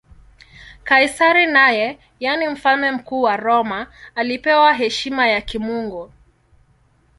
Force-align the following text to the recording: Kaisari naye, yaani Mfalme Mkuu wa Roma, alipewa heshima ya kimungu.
Kaisari 0.83 1.45
naye, 1.47 1.99
yaani 2.19 2.47
Mfalme 2.47 2.91
Mkuu 2.91 3.21
wa 3.21 3.37
Roma, 3.37 3.87
alipewa 4.15 4.73
heshima 4.73 5.27
ya 5.27 5.41
kimungu. 5.41 6.13